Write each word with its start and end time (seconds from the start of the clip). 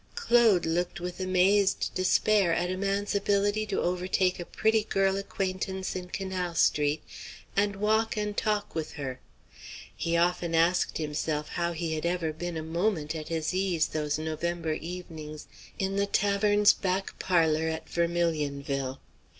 Claude 0.15 0.65
looked 0.65 0.99
with 0.99 1.19
amazed 1.19 1.91
despair 1.93 2.51
at 2.55 2.71
a 2.71 2.75
man's 2.75 3.13
ability 3.13 3.67
to 3.67 3.79
overtake 3.79 4.39
a 4.39 4.45
pretty 4.45 4.83
girl 4.83 5.15
acquaintance 5.15 5.95
in 5.95 6.07
Canal 6.07 6.55
Street, 6.55 7.03
and 7.55 7.75
walk 7.75 8.17
and 8.17 8.35
talk 8.35 8.73
with 8.73 8.93
her. 8.93 9.19
He 9.95 10.17
often 10.17 10.55
asked 10.55 10.97
himself 10.97 11.49
how 11.49 11.73
he 11.73 11.93
had 11.93 12.07
ever 12.07 12.33
been 12.33 12.57
a 12.57 12.63
moment 12.63 13.13
at 13.13 13.27
his 13.27 13.53
ease 13.53 13.85
those 13.89 14.17
November 14.17 14.73
evenings 14.73 15.45
in 15.77 15.97
the 15.97 16.07
tavern's 16.07 16.73
back 16.73 17.19
parlor 17.19 17.67
at 17.67 17.87
Vermilionville. 17.87 18.97